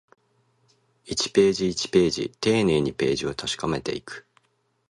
[1.05, 4.25] 一ページ、一ページ、丁寧にページを確かめていく